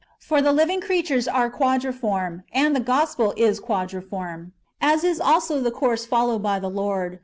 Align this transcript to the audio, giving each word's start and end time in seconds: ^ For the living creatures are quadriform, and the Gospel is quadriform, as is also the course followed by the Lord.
^ 0.01 0.03
For 0.17 0.41
the 0.41 0.51
living 0.51 0.81
creatures 0.81 1.27
are 1.27 1.51
quadriform, 1.51 2.41
and 2.51 2.75
the 2.75 2.79
Gospel 2.79 3.35
is 3.37 3.59
quadriform, 3.59 4.51
as 4.81 5.03
is 5.03 5.21
also 5.21 5.61
the 5.61 5.69
course 5.69 6.07
followed 6.07 6.41
by 6.41 6.57
the 6.57 6.71
Lord. 6.71 7.19